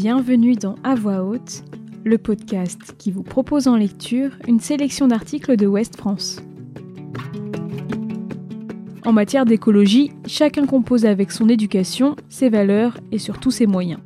Bienvenue 0.00 0.54
dans 0.54 0.76
À 0.84 0.94
voix 0.94 1.24
haute, 1.24 1.64
le 2.04 2.18
podcast 2.18 2.94
qui 2.98 3.10
vous 3.10 3.24
propose 3.24 3.66
en 3.66 3.74
lecture 3.74 4.30
une 4.46 4.60
sélection 4.60 5.08
d'articles 5.08 5.56
de 5.56 5.66
Ouest 5.66 5.96
France. 5.96 6.40
En 9.04 9.12
matière 9.12 9.44
d'écologie, 9.44 10.12
chacun 10.24 10.66
compose 10.66 11.04
avec 11.04 11.32
son 11.32 11.48
éducation, 11.48 12.14
ses 12.28 12.48
valeurs 12.48 12.96
et 13.10 13.18
surtout 13.18 13.50
ses 13.50 13.66
moyens. 13.66 13.98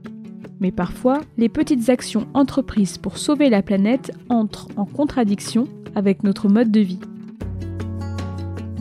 Mais 0.60 0.72
parfois, 0.72 1.20
les 1.36 1.50
petites 1.50 1.90
actions 1.90 2.26
entreprises 2.32 2.96
pour 2.96 3.18
sauver 3.18 3.50
la 3.50 3.60
planète 3.60 4.12
entrent 4.30 4.68
en 4.78 4.86
contradiction 4.86 5.68
avec 5.94 6.22
notre 6.22 6.48
mode 6.48 6.70
de 6.70 6.80
vie. 6.80 7.00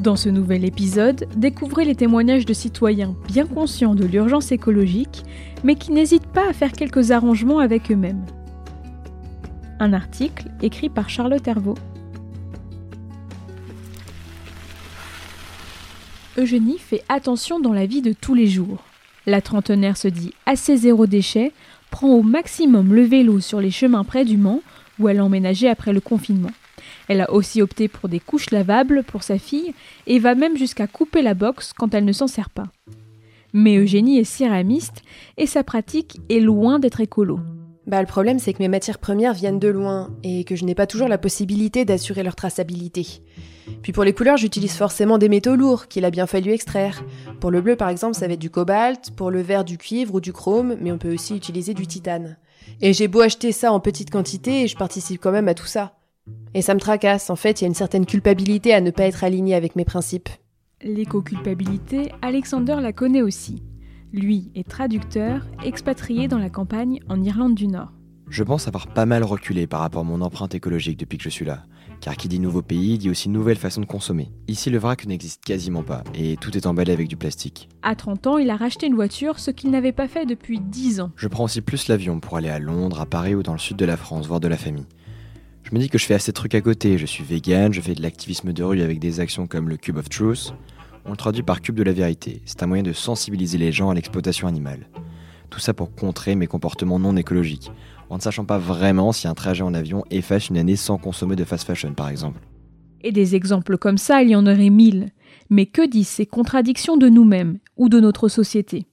Dans 0.01 0.15
ce 0.15 0.29
nouvel 0.29 0.65
épisode, 0.65 1.27
découvrez 1.35 1.85
les 1.85 1.93
témoignages 1.93 2.47
de 2.47 2.53
citoyens 2.53 3.15
bien 3.27 3.45
conscients 3.45 3.93
de 3.93 4.03
l'urgence 4.03 4.51
écologique, 4.51 5.23
mais 5.63 5.75
qui 5.75 5.91
n'hésitent 5.91 6.25
pas 6.25 6.49
à 6.49 6.53
faire 6.53 6.71
quelques 6.71 7.11
arrangements 7.11 7.59
avec 7.59 7.91
eux-mêmes. 7.91 8.25
Un 9.79 9.93
article 9.93 10.45
écrit 10.63 10.89
par 10.89 11.07
Charlotte 11.07 11.47
Hervaux. 11.47 11.77
Eugénie 16.35 16.79
fait 16.79 17.03
attention 17.07 17.59
dans 17.59 17.73
la 17.73 17.85
vie 17.85 18.01
de 18.01 18.13
tous 18.13 18.33
les 18.33 18.47
jours. 18.47 18.79
La 19.27 19.39
trentenaire 19.39 19.97
se 19.97 20.07
dit 20.07 20.33
assez 20.47 20.77
zéro 20.77 21.05
déchet, 21.05 21.51
prend 21.91 22.07
au 22.07 22.23
maximum 22.23 22.91
le 22.91 23.03
vélo 23.03 23.39
sur 23.39 23.61
les 23.61 23.69
chemins 23.69 24.03
près 24.03 24.25
du 24.25 24.37
Mans, 24.37 24.61
où 24.97 25.09
elle 25.09 25.19
a 25.19 25.25
emménagé 25.25 25.69
après 25.69 25.93
le 25.93 26.01
confinement. 26.01 26.49
Elle 27.11 27.19
a 27.19 27.31
aussi 27.33 27.61
opté 27.61 27.89
pour 27.89 28.07
des 28.07 28.21
couches 28.21 28.51
lavables 28.51 29.03
pour 29.03 29.23
sa 29.23 29.37
fille 29.37 29.73
et 30.07 30.17
va 30.17 30.33
même 30.33 30.55
jusqu'à 30.55 30.87
couper 30.87 31.21
la 31.21 31.33
boxe 31.33 31.73
quand 31.73 31.93
elle 31.93 32.05
ne 32.05 32.13
s'en 32.13 32.27
sert 32.27 32.49
pas. 32.49 32.67
Mais 33.51 33.75
Eugénie 33.75 34.17
est 34.17 34.23
céramiste 34.23 35.01
et 35.35 35.45
sa 35.45 35.65
pratique 35.65 36.21
est 36.29 36.39
loin 36.39 36.79
d'être 36.79 37.01
écolo. 37.01 37.41
Bah, 37.85 37.99
le 37.99 38.07
problème, 38.07 38.39
c'est 38.39 38.53
que 38.53 38.63
mes 38.63 38.69
matières 38.69 38.97
premières 38.97 39.33
viennent 39.33 39.59
de 39.59 39.67
loin 39.67 40.15
et 40.23 40.45
que 40.45 40.55
je 40.55 40.63
n'ai 40.63 40.73
pas 40.73 40.87
toujours 40.87 41.09
la 41.09 41.17
possibilité 41.17 41.83
d'assurer 41.83 42.23
leur 42.23 42.37
traçabilité. 42.37 43.05
Puis 43.81 43.91
pour 43.91 44.05
les 44.05 44.13
couleurs, 44.13 44.37
j'utilise 44.37 44.77
forcément 44.77 45.17
des 45.17 45.27
métaux 45.27 45.57
lourds 45.57 45.89
qu'il 45.89 46.05
a 46.05 46.11
bien 46.11 46.27
fallu 46.27 46.51
extraire. 46.51 47.03
Pour 47.41 47.51
le 47.51 47.59
bleu, 47.59 47.75
par 47.75 47.89
exemple, 47.89 48.15
ça 48.15 48.25
va 48.25 48.35
être 48.35 48.39
du 48.39 48.49
cobalt, 48.49 49.11
pour 49.17 49.31
le 49.31 49.41
vert, 49.41 49.65
du 49.65 49.77
cuivre 49.77 50.15
ou 50.15 50.21
du 50.21 50.31
chrome, 50.31 50.77
mais 50.79 50.93
on 50.93 50.97
peut 50.97 51.13
aussi 51.13 51.35
utiliser 51.35 51.73
du 51.73 51.87
titane. 51.87 52.37
Et 52.79 52.93
j'ai 52.93 53.09
beau 53.09 53.19
acheter 53.19 53.51
ça 53.51 53.73
en 53.73 53.81
petite 53.81 54.11
quantité, 54.11 54.65
je 54.69 54.77
participe 54.77 55.19
quand 55.19 55.33
même 55.33 55.49
à 55.49 55.53
tout 55.55 55.65
ça. 55.65 55.91
Et 56.53 56.61
ça 56.61 56.73
me 56.73 56.79
tracasse, 56.79 57.29
en 57.29 57.35
fait, 57.35 57.61
il 57.61 57.63
y 57.63 57.65
a 57.65 57.69
une 57.69 57.73
certaine 57.73 58.05
culpabilité 58.05 58.73
à 58.73 58.81
ne 58.81 58.91
pas 58.91 59.05
être 59.05 59.23
aligné 59.23 59.55
avec 59.55 59.75
mes 59.75 59.85
principes. 59.85 60.29
L'éco-culpabilité, 60.83 62.11
Alexander 62.21 62.77
la 62.81 62.91
connaît 62.91 63.21
aussi. 63.21 63.63
Lui 64.11 64.51
est 64.55 64.67
traducteur, 64.67 65.47
expatrié 65.63 66.27
dans 66.27 66.39
la 66.39 66.49
campagne 66.49 66.99
en 67.07 67.21
Irlande 67.23 67.55
du 67.55 67.67
Nord. 67.67 67.93
Je 68.27 68.43
pense 68.43 68.67
avoir 68.67 68.87
pas 68.87 69.05
mal 69.05 69.23
reculé 69.23 69.67
par 69.67 69.81
rapport 69.81 70.01
à 70.01 70.05
mon 70.05 70.21
empreinte 70.21 70.55
écologique 70.55 70.97
depuis 70.97 71.17
que 71.17 71.23
je 71.23 71.29
suis 71.29 71.45
là. 71.45 71.65
Car 72.01 72.17
qui 72.17 72.27
dit 72.27 72.39
nouveau 72.39 72.61
pays 72.61 72.97
dit 72.97 73.09
aussi 73.09 73.29
nouvelle 73.29 73.57
façon 73.57 73.81
de 73.81 73.85
consommer. 73.85 74.31
Ici, 74.47 74.69
le 74.69 74.79
vrac 74.79 75.05
n'existe 75.05 75.43
quasiment 75.43 75.83
pas 75.83 76.03
et 76.15 76.35
tout 76.37 76.55
est 76.57 76.65
emballé 76.65 76.93
avec 76.93 77.07
du 77.07 77.15
plastique. 77.15 77.69
À 77.83 77.95
30 77.95 78.27
ans, 78.27 78.37
il 78.37 78.49
a 78.49 78.55
racheté 78.55 78.87
une 78.87 78.95
voiture, 78.95 79.37
ce 79.37 79.51
qu'il 79.51 79.69
n'avait 79.69 79.91
pas 79.91 80.07
fait 80.07 80.25
depuis 80.25 80.59
10 80.59 81.01
ans. 81.01 81.11
Je 81.15 81.27
prends 81.27 81.43
aussi 81.43 81.61
plus 81.61 81.87
l'avion 81.87 82.19
pour 82.19 82.37
aller 82.37 82.49
à 82.49 82.59
Londres, 82.59 83.01
à 83.01 83.05
Paris 83.05 83.35
ou 83.35 83.43
dans 83.43 83.53
le 83.53 83.59
sud 83.59 83.77
de 83.77 83.85
la 83.85 83.97
France 83.97 84.27
voir 84.27 84.39
de 84.39 84.47
la 84.47 84.57
famille. 84.57 84.87
Je 85.71 85.77
me 85.77 85.79
dis 85.79 85.87
que 85.87 85.97
je 85.97 86.05
fais 86.05 86.15
assez 86.15 86.33
de 86.33 86.35
trucs 86.35 86.53
à 86.53 86.59
côté. 86.59 86.97
Je 86.97 87.05
suis 87.05 87.23
vegan, 87.23 87.71
je 87.71 87.79
fais 87.79 87.95
de 87.95 88.01
l'activisme 88.01 88.51
de 88.51 88.61
rue 88.61 88.81
avec 88.81 88.99
des 88.99 89.21
actions 89.21 89.47
comme 89.47 89.69
le 89.69 89.77
Cube 89.77 89.95
of 89.95 90.09
Truth. 90.09 90.53
On 91.05 91.11
le 91.11 91.15
traduit 91.15 91.43
par 91.43 91.61
Cube 91.61 91.75
de 91.75 91.83
la 91.83 91.93
vérité. 91.93 92.41
C'est 92.43 92.61
un 92.61 92.67
moyen 92.67 92.83
de 92.83 92.91
sensibiliser 92.91 93.57
les 93.57 93.71
gens 93.71 93.89
à 93.89 93.93
l'exploitation 93.93 94.49
animale. 94.49 94.89
Tout 95.49 95.61
ça 95.61 95.73
pour 95.73 95.95
contrer 95.95 96.35
mes 96.35 96.45
comportements 96.45 96.99
non 96.99 97.15
écologiques, 97.15 97.71
en 98.09 98.17
ne 98.17 98.21
sachant 98.21 98.43
pas 98.43 98.57
vraiment 98.57 99.13
si 99.13 99.29
un 99.29 99.33
trajet 99.33 99.63
en 99.63 99.73
avion 99.73 100.03
efface 100.11 100.49
une 100.49 100.57
année 100.57 100.75
sans 100.75 100.97
consommer 100.97 101.37
de 101.37 101.45
fast 101.45 101.65
fashion, 101.65 101.93
par 101.93 102.09
exemple. 102.09 102.41
Et 102.99 103.13
des 103.13 103.35
exemples 103.35 103.77
comme 103.77 103.97
ça, 103.97 104.23
il 104.23 104.31
y 104.31 104.35
en 104.35 104.47
aurait 104.47 104.69
mille. 104.69 105.11
Mais 105.49 105.67
que 105.67 105.87
disent 105.87 106.09
ces 106.09 106.25
contradictions 106.25 106.97
de 106.97 107.07
nous-mêmes 107.07 107.59
ou 107.77 107.87
de 107.87 108.01
notre 108.01 108.27
société? 108.27 108.87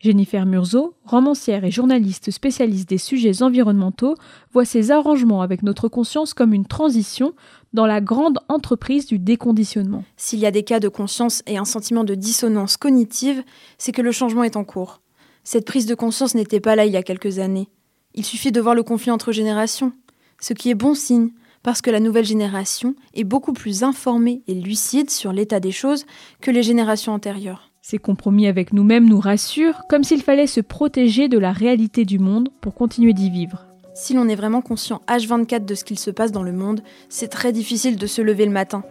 Jennifer 0.00 0.44
Murzo, 0.44 0.94
romancière 1.04 1.64
et 1.64 1.70
journaliste 1.70 2.30
spécialiste 2.30 2.88
des 2.88 2.98
sujets 2.98 3.42
environnementaux, 3.42 4.14
voit 4.52 4.64
ces 4.64 4.90
arrangements 4.90 5.42
avec 5.42 5.62
notre 5.62 5.88
conscience 5.88 6.34
comme 6.34 6.52
une 6.52 6.66
transition 6.66 7.32
dans 7.72 7.86
la 7.86 8.00
grande 8.00 8.38
entreprise 8.48 9.06
du 9.06 9.18
déconditionnement. 9.18 10.04
S'il 10.16 10.38
y 10.38 10.46
a 10.46 10.50
des 10.50 10.64
cas 10.64 10.80
de 10.80 10.88
conscience 10.88 11.42
et 11.46 11.58
un 11.58 11.64
sentiment 11.64 12.04
de 12.04 12.14
dissonance 12.14 12.76
cognitive, 12.76 13.42
c'est 13.78 13.92
que 13.92 14.02
le 14.02 14.12
changement 14.12 14.44
est 14.44 14.56
en 14.56 14.64
cours. 14.64 15.00
Cette 15.44 15.66
prise 15.66 15.86
de 15.86 15.94
conscience 15.94 16.34
n'était 16.34 16.60
pas 16.60 16.76
là 16.76 16.86
il 16.86 16.92
y 16.92 16.96
a 16.96 17.02
quelques 17.02 17.38
années. 17.38 17.68
Il 18.14 18.24
suffit 18.24 18.52
de 18.52 18.60
voir 18.60 18.74
le 18.74 18.82
conflit 18.82 19.10
entre 19.10 19.32
générations, 19.32 19.92
ce 20.40 20.52
qui 20.52 20.70
est 20.70 20.74
bon 20.74 20.94
signe, 20.94 21.30
parce 21.62 21.82
que 21.82 21.90
la 21.90 22.00
nouvelle 22.00 22.24
génération 22.24 22.94
est 23.14 23.24
beaucoup 23.24 23.52
plus 23.52 23.82
informée 23.82 24.42
et 24.46 24.54
lucide 24.54 25.10
sur 25.10 25.32
l'état 25.32 25.60
des 25.60 25.72
choses 25.72 26.06
que 26.40 26.50
les 26.50 26.62
générations 26.62 27.12
antérieures. 27.12 27.70
Ces 27.88 27.98
compromis 27.98 28.48
avec 28.48 28.72
nous-mêmes 28.72 29.08
nous 29.08 29.20
rassurent, 29.20 29.84
comme 29.88 30.02
s'il 30.02 30.20
fallait 30.20 30.48
se 30.48 30.60
protéger 30.60 31.28
de 31.28 31.38
la 31.38 31.52
réalité 31.52 32.04
du 32.04 32.18
monde 32.18 32.48
pour 32.60 32.74
continuer 32.74 33.12
d'y 33.12 33.30
vivre. 33.30 33.64
Si 33.94 34.12
l'on 34.12 34.26
est 34.26 34.34
vraiment 34.34 34.60
conscient 34.60 35.02
H24 35.06 35.64
de 35.64 35.76
ce 35.76 35.84
qu'il 35.84 35.96
se 35.96 36.10
passe 36.10 36.32
dans 36.32 36.42
le 36.42 36.50
monde, 36.50 36.80
c'est 37.08 37.28
très 37.28 37.52
difficile 37.52 37.96
de 37.96 38.06
se 38.08 38.20
lever 38.20 38.44
le 38.44 38.50
matin. 38.50 38.82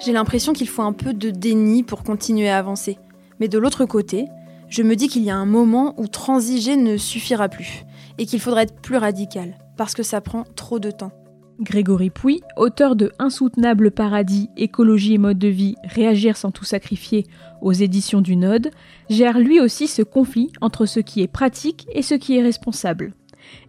J'ai 0.00 0.12
l'impression 0.12 0.52
qu'il 0.52 0.68
faut 0.68 0.82
un 0.82 0.92
peu 0.92 1.14
de 1.14 1.30
déni 1.30 1.82
pour 1.82 2.02
continuer 2.02 2.50
à 2.50 2.58
avancer. 2.58 2.98
Mais 3.40 3.48
de 3.48 3.56
l'autre 3.56 3.86
côté, 3.86 4.26
je 4.68 4.82
me 4.82 4.96
dis 4.96 5.08
qu'il 5.08 5.22
y 5.22 5.30
a 5.30 5.36
un 5.36 5.46
moment 5.46 5.94
où 5.96 6.06
transiger 6.06 6.76
ne 6.76 6.98
suffira 6.98 7.48
plus, 7.48 7.86
et 8.18 8.26
qu'il 8.26 8.38
faudra 8.38 8.64
être 8.64 8.82
plus 8.82 8.98
radical, 8.98 9.56
parce 9.78 9.94
que 9.94 10.02
ça 10.02 10.20
prend 10.20 10.44
trop 10.56 10.78
de 10.78 10.90
temps. 10.90 11.21
Grégory 11.60 12.10
Pouy, 12.10 12.40
auteur 12.56 12.96
de 12.96 13.12
Insoutenable 13.18 13.90
paradis, 13.90 14.48
écologie 14.56 15.14
et 15.14 15.18
mode 15.18 15.38
de 15.38 15.48
vie, 15.48 15.76
réagir 15.84 16.36
sans 16.36 16.50
tout 16.50 16.64
sacrifier 16.64 17.26
aux 17.60 17.72
éditions 17.72 18.20
du 18.20 18.36
Node, 18.36 18.70
gère 19.08 19.38
lui 19.38 19.60
aussi 19.60 19.86
ce 19.86 20.02
conflit 20.02 20.50
entre 20.60 20.86
ce 20.86 21.00
qui 21.00 21.22
est 21.22 21.28
pratique 21.28 21.86
et 21.92 22.02
ce 22.02 22.14
qui 22.14 22.36
est 22.36 22.42
responsable. 22.42 23.14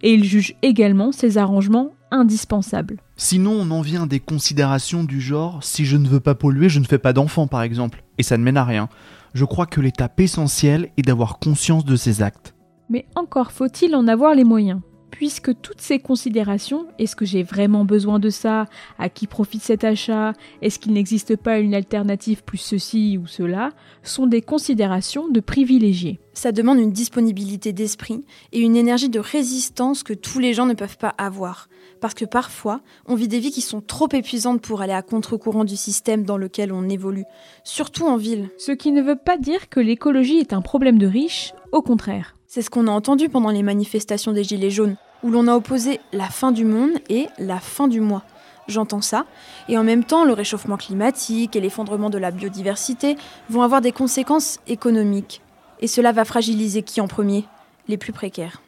Et 0.02 0.14
il 0.14 0.24
juge 0.24 0.56
également 0.62 1.12
ces 1.12 1.38
arrangements 1.38 1.92
indispensables. 2.10 3.00
Sinon, 3.16 3.52
on 3.52 3.70
en 3.70 3.80
vient 3.80 4.04
à 4.04 4.06
des 4.06 4.20
considérations 4.20 5.04
du 5.04 5.20
genre 5.20 5.62
si 5.62 5.84
je 5.84 5.96
ne 5.96 6.08
veux 6.08 6.20
pas 6.20 6.34
polluer, 6.34 6.68
je 6.68 6.80
ne 6.80 6.84
fais 6.84 6.98
pas 6.98 7.12
d'enfant 7.12 7.46
par 7.46 7.62
exemple. 7.62 8.04
Et 8.18 8.22
ça 8.22 8.36
ne 8.36 8.44
mène 8.44 8.56
à 8.56 8.64
rien. 8.64 8.88
Je 9.34 9.44
crois 9.44 9.66
que 9.66 9.80
l'étape 9.80 10.18
essentielle 10.20 10.90
est 10.96 11.02
d'avoir 11.02 11.38
conscience 11.38 11.84
de 11.84 11.96
ces 11.96 12.22
actes. 12.22 12.54
Mais 12.88 13.06
encore 13.14 13.50
faut-il 13.50 13.94
en 13.96 14.06
avoir 14.06 14.34
les 14.34 14.44
moyens 14.44 14.80
puisque 15.14 15.60
toutes 15.60 15.80
ces 15.80 16.00
considérations, 16.00 16.86
est-ce 16.98 17.14
que 17.14 17.24
j'ai 17.24 17.44
vraiment 17.44 17.84
besoin 17.84 18.18
de 18.18 18.30
ça? 18.30 18.66
À 18.98 19.08
qui 19.08 19.28
profite 19.28 19.62
cet 19.62 19.84
achat? 19.84 20.32
Est-ce 20.60 20.80
qu'il 20.80 20.92
n'existe 20.92 21.36
pas 21.36 21.60
une 21.60 21.72
alternative 21.72 22.42
plus 22.42 22.58
ceci 22.58 23.16
ou 23.16 23.28
cela? 23.28 23.70
Sont 24.02 24.26
des 24.26 24.42
considérations 24.42 25.28
de 25.28 25.38
privilégiés. 25.38 26.18
Ça 26.32 26.50
demande 26.50 26.80
une 26.80 26.90
disponibilité 26.90 27.72
d'esprit 27.72 28.24
et 28.50 28.58
une 28.58 28.74
énergie 28.74 29.08
de 29.08 29.20
résistance 29.20 30.02
que 30.02 30.14
tous 30.14 30.40
les 30.40 30.52
gens 30.52 30.66
ne 30.66 30.74
peuvent 30.74 30.98
pas 30.98 31.14
avoir. 31.16 31.68
Parce 32.00 32.14
que 32.14 32.24
parfois, 32.24 32.80
on 33.06 33.14
vit 33.14 33.28
des 33.28 33.38
vies 33.38 33.52
qui 33.52 33.60
sont 33.60 33.80
trop 33.80 34.08
épuisantes 34.12 34.62
pour 34.62 34.82
aller 34.82 34.92
à 34.92 35.02
contre-courant 35.02 35.64
du 35.64 35.76
système 35.76 36.24
dans 36.24 36.38
lequel 36.38 36.72
on 36.72 36.88
évolue, 36.88 37.24
surtout 37.62 38.06
en 38.06 38.16
ville. 38.16 38.48
Ce 38.58 38.72
qui 38.72 38.90
ne 38.90 39.00
veut 39.00 39.14
pas 39.14 39.38
dire 39.38 39.68
que 39.68 39.78
l'écologie 39.78 40.38
est 40.38 40.52
un 40.52 40.60
problème 40.60 40.98
de 40.98 41.06
riches, 41.06 41.54
au 41.70 41.82
contraire. 41.82 42.34
C'est 42.48 42.62
ce 42.62 42.70
qu'on 42.70 42.86
a 42.86 42.92
entendu 42.92 43.28
pendant 43.28 43.50
les 43.50 43.64
manifestations 43.64 44.32
des 44.32 44.44
Gilets 44.44 44.70
jaunes, 44.70 44.96
où 45.24 45.30
l'on 45.30 45.48
a 45.48 45.56
opposé 45.56 46.00
la 46.12 46.28
fin 46.28 46.52
du 46.52 46.64
monde 46.64 46.92
et 47.08 47.26
la 47.38 47.58
fin 47.58 47.88
du 47.88 48.00
mois. 48.00 48.22
J'entends 48.68 49.00
ça, 49.00 49.24
et 49.68 49.76
en 49.76 49.82
même 49.82 50.04
temps, 50.04 50.24
le 50.24 50.34
réchauffement 50.34 50.76
climatique 50.76 51.56
et 51.56 51.60
l'effondrement 51.60 52.10
de 52.10 52.18
la 52.18 52.30
biodiversité 52.30 53.16
vont 53.48 53.62
avoir 53.62 53.80
des 53.80 53.92
conséquences 53.92 54.60
économiques. 54.66 55.40
Et 55.80 55.86
cela 55.86 56.12
va 56.12 56.24
fragiliser 56.24 56.82
qui 56.82 57.00
en 57.00 57.08
premier? 57.08 57.46
Les 57.88 57.96
plus 57.96 58.12
précaires. 58.12 58.62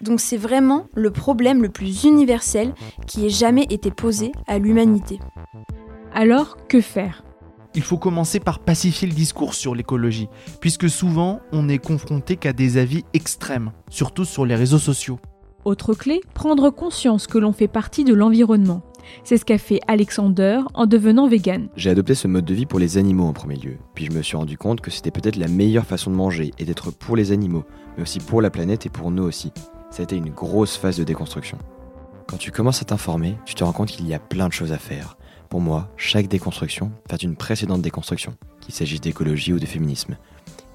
Donc 0.00 0.20
c'est 0.20 0.36
vraiment 0.36 0.86
le 0.94 1.10
problème 1.10 1.62
le 1.62 1.68
plus 1.68 2.04
universel 2.04 2.74
qui 3.06 3.26
ait 3.26 3.30
jamais 3.30 3.66
été 3.70 3.90
posé 3.90 4.32
à 4.46 4.58
l'humanité. 4.58 5.18
Alors, 6.14 6.56
que 6.68 6.80
faire? 6.80 7.22
Il 7.74 7.82
faut 7.82 7.98
commencer 7.98 8.40
par 8.40 8.60
pacifier 8.60 9.08
le 9.08 9.14
discours 9.14 9.54
sur 9.54 9.74
l'écologie, 9.74 10.28
puisque 10.60 10.88
souvent 10.88 11.40
on 11.52 11.64
n'est 11.64 11.78
confronté 11.78 12.36
qu'à 12.36 12.52
des 12.52 12.78
avis 12.78 13.04
extrêmes, 13.12 13.72
surtout 13.90 14.24
sur 14.24 14.46
les 14.46 14.54
réseaux 14.54 14.78
sociaux. 14.78 15.18
Autre 15.68 15.92
clé, 15.92 16.22
prendre 16.32 16.70
conscience 16.70 17.26
que 17.26 17.36
l'on 17.36 17.52
fait 17.52 17.68
partie 17.68 18.02
de 18.02 18.14
l'environnement. 18.14 18.80
C'est 19.22 19.36
ce 19.36 19.44
qu'a 19.44 19.58
fait 19.58 19.80
Alexander 19.86 20.60
en 20.72 20.86
devenant 20.86 21.28
vegan. 21.28 21.68
J'ai 21.76 21.90
adopté 21.90 22.14
ce 22.14 22.26
mode 22.26 22.46
de 22.46 22.54
vie 22.54 22.64
pour 22.64 22.78
les 22.78 22.96
animaux 22.96 23.26
en 23.26 23.34
premier 23.34 23.56
lieu, 23.56 23.76
puis 23.92 24.06
je 24.06 24.12
me 24.12 24.22
suis 24.22 24.38
rendu 24.38 24.56
compte 24.56 24.80
que 24.80 24.90
c'était 24.90 25.10
peut-être 25.10 25.36
la 25.36 25.46
meilleure 25.46 25.84
façon 25.84 26.10
de 26.10 26.16
manger 26.16 26.52
et 26.58 26.64
d'être 26.64 26.90
pour 26.90 27.16
les 27.16 27.32
animaux, 27.32 27.64
mais 27.94 28.04
aussi 28.04 28.18
pour 28.18 28.40
la 28.40 28.48
planète 28.48 28.86
et 28.86 28.88
pour 28.88 29.10
nous 29.10 29.24
aussi. 29.24 29.52
Ça 29.90 30.00
a 30.00 30.04
été 30.04 30.16
une 30.16 30.30
grosse 30.30 30.78
phase 30.78 30.96
de 30.96 31.04
déconstruction. 31.04 31.58
Quand 32.26 32.38
tu 32.38 32.50
commences 32.50 32.80
à 32.80 32.86
t'informer, 32.86 33.36
tu 33.44 33.54
te 33.54 33.62
rends 33.62 33.72
compte 33.72 33.90
qu'il 33.90 34.08
y 34.08 34.14
a 34.14 34.18
plein 34.18 34.48
de 34.48 34.54
choses 34.54 34.72
à 34.72 34.78
faire. 34.78 35.18
Pour 35.50 35.60
moi, 35.60 35.90
chaque 35.98 36.28
déconstruction 36.28 36.92
fait 37.10 37.22
une 37.22 37.36
précédente 37.36 37.82
déconstruction, 37.82 38.34
qu'il 38.62 38.72
s'agisse 38.72 39.02
d'écologie 39.02 39.52
ou 39.52 39.58
de 39.58 39.66
féminisme. 39.66 40.16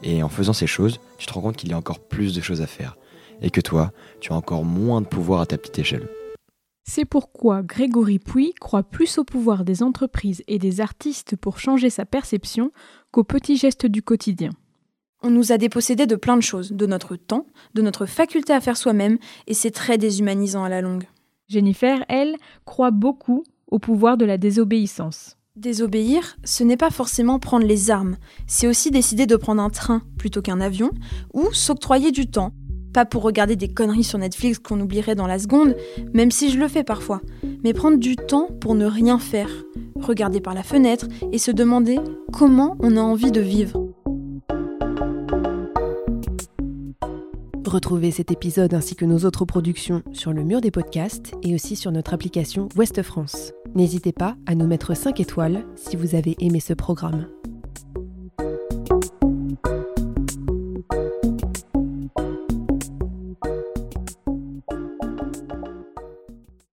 Et 0.04 0.22
en 0.22 0.30
faisant 0.30 0.54
ces 0.54 0.68
choses, 0.68 1.00
tu 1.18 1.26
te 1.26 1.34
rends 1.34 1.42
compte 1.42 1.58
qu'il 1.58 1.70
y 1.70 1.74
a 1.74 1.78
encore 1.80 2.00
plus 2.00 2.36
de 2.36 2.42
choses 2.42 2.62
à 2.62 2.68
faire. 2.68 2.96
Et 3.44 3.52
que 3.52 3.62
toi, 3.62 3.92
tu 4.20 4.34
as 4.34 4.36
encore 4.36 4.66
moins 4.66 5.02
de 5.02 5.08
pouvoir 5.08 5.42
à 5.42 5.46
ta 5.46 5.58
petite 5.58 5.78
échelle. 5.78 6.08
C'est 6.86 7.06
pourquoi 7.06 7.62
Grégory 7.62 8.20
Pouy 8.20 8.54
croit 8.60 8.84
plus 8.84 9.18
au 9.18 9.24
pouvoir 9.24 9.64
des 9.64 9.84
entreprises 9.84 10.44
et 10.48 10.60
des 10.60 10.82
artistes 10.82 11.36
pour 11.36 11.60
changer 11.60 11.90
sa 11.90 12.06
perception 12.06 12.72
qu'aux 13.12 13.24
petits 13.24 13.58
gestes 13.58 13.86
du 13.86 14.02
quotidien. 14.02 14.50
On 15.22 15.30
nous 15.30 15.54
a 15.54 15.58
dépossédés 15.58 16.08
de 16.08 16.18
plein 16.18 16.36
de 16.36 16.42
choses, 16.42 16.74
de 16.74 16.86
notre 16.86 17.16
temps, 17.16 17.46
de 17.74 17.82
notre 17.82 18.06
faculté 18.06 18.52
à 18.52 18.60
faire 18.60 18.76
soi-même, 18.76 19.18
et 19.48 19.54
c'est 19.54 19.72
très 19.72 19.98
déshumanisant 19.98 20.66
à 20.66 20.70
la 20.70 20.82
longue. 20.82 21.06
Jennifer, 21.48 22.04
elle, 22.10 22.36
croit 22.66 22.92
beaucoup 22.92 23.44
au 23.68 23.80
pouvoir 23.80 24.18
de 24.18 24.26
la 24.26 24.38
désobéissance. 24.38 25.38
Désobéir, 25.56 26.36
ce 26.44 26.64
n'est 26.64 26.78
pas 26.78 26.90
forcément 26.90 27.40
prendre 27.40 27.66
les 27.66 27.92
armes, 27.92 28.18
c'est 28.48 28.68
aussi 28.68 28.92
décider 28.92 29.26
de 29.26 29.36
prendre 29.38 29.62
un 29.62 29.70
train 29.70 30.02
plutôt 30.18 30.42
qu'un 30.42 30.60
avion, 30.60 30.92
ou 31.34 31.54
s'octroyer 31.54 32.12
du 32.12 32.28
temps. 32.28 32.52
Pas 32.94 33.06
pour 33.06 33.24
regarder 33.24 33.56
des 33.56 33.68
conneries 33.68 34.04
sur 34.04 34.20
Netflix 34.20 34.60
qu'on 34.60 34.80
oublierait 34.80 35.16
dans 35.16 35.28
la 35.28 35.40
seconde, 35.40 35.76
même 36.14 36.30
si 36.30 36.52
je 36.52 36.60
le 36.60 36.68
fais 36.68 36.84
parfois, 36.84 37.22
mais 37.64 37.74
prendre 37.74 37.98
du 37.98 38.16
temps 38.16 38.50
pour 38.62 38.76
ne 38.76 38.86
rien 38.86 39.18
faire, 39.18 39.50
regarder 40.00 40.42
par 40.42 40.54
la 40.54 40.64
fenêtre 40.64 41.08
et 41.32 41.40
se 41.40 41.52
demander 41.52 42.00
comment 42.32 42.78
on 42.80 42.96
a 42.96 43.02
envie 43.02 43.32
de 43.32 43.42
vivre. 43.42 43.84
Retrouvez 47.66 48.12
cet 48.12 48.32
épisode 48.32 48.76
ainsi 48.76 48.96
que 48.96 49.06
nos 49.06 49.26
autres 49.26 49.46
productions 49.46 50.04
sur 50.12 50.32
le 50.32 50.44
mur 50.44 50.62
des 50.62 50.70
podcasts 50.70 51.34
et 51.42 51.56
aussi 51.56 51.76
sur 51.76 51.92
notre 51.92 52.14
application 52.14 52.70
Ouest 52.76 53.02
France. 53.02 53.52
N'hésitez 53.74 54.12
pas 54.12 54.36
à 54.46 54.54
nous 54.54 54.68
mettre 54.68 54.96
5 54.96 55.20
étoiles 55.20 55.66
si 55.76 55.96
vous 55.96 56.14
avez 56.14 56.36
aimé 56.40 56.60
ce 56.60 56.74
programme. 56.74 57.26